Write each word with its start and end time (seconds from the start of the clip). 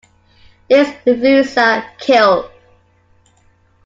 This 0.67 0.89
influenza 1.05 1.85
killed. 1.99 2.49